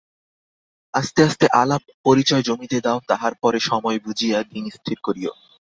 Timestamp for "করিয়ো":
5.03-5.31